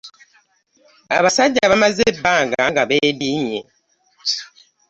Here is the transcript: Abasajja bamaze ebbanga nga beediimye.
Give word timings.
Abasajja 1.17 1.63
bamaze 1.71 2.01
ebbanga 2.11 2.61
nga 2.71 2.83
beediimye. 2.89 3.59